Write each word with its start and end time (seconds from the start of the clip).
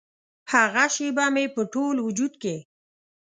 هغه 0.51 0.83
شیبه 0.95 1.25
مې 1.33 1.45
په 1.55 1.61
ټول 1.73 1.95
وجود 2.07 2.33
کې 2.41 2.55